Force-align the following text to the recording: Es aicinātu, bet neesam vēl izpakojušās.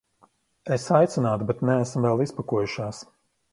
Es 0.75 0.85
aicinātu, 0.99 1.47
bet 1.51 1.63
neesam 1.71 2.09
vēl 2.09 2.25
izpakojušās. 2.27 3.07